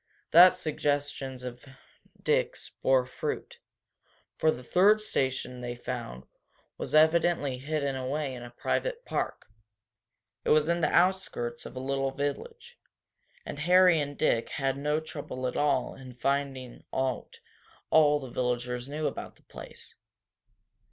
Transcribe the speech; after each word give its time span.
That 0.31 0.55
suggestion 0.55 1.45
of 1.45 1.63
Dick's 2.19 2.69
bore 2.81 3.05
fruit. 3.05 3.59
For 4.35 4.49
the 4.49 4.63
third 4.63 4.99
station 4.99 5.61
they 5.61 5.75
found 5.75 6.23
was 6.79 6.95
evidently 6.95 7.59
hidden 7.59 7.95
away 7.95 8.33
in 8.33 8.41
a 8.41 8.49
private 8.49 9.05
park. 9.05 9.45
It 10.43 10.49
was 10.49 10.67
in 10.67 10.81
the 10.81 10.89
outskirts 10.89 11.67
of 11.67 11.75
a 11.75 11.79
little 11.79 12.09
village, 12.09 12.79
and 13.45 13.59
Harry 13.59 13.99
and 14.01 14.17
Dick 14.17 14.49
had 14.49 14.75
no 14.75 14.99
trouble 14.99 15.45
at 15.45 15.55
all 15.55 15.93
in 15.93 16.15
finding 16.15 16.83
out 16.91 17.39
all 17.91 18.19
the 18.19 18.31
villagers 18.31 18.89
knew 18.89 19.05
of 19.05 19.35
the 19.35 19.43
place. 19.43 19.93